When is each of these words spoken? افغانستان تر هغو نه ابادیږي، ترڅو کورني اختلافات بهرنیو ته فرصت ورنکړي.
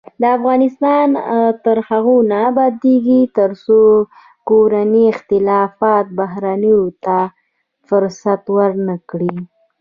افغانستان 0.37 1.07
تر 1.63 1.77
هغو 1.89 2.17
نه 2.31 2.37
ابادیږي، 2.49 3.21
ترڅو 3.37 3.79
کورني 4.49 5.03
اختلافات 5.13 6.05
بهرنیو 6.19 6.81
ته 7.05 7.17
فرصت 7.87 8.43
ورنکړي. 8.57 9.33